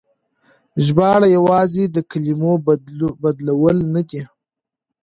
[0.85, 2.53] ژباړه يوازې د کلمو
[3.23, 4.21] بدلول نه دي.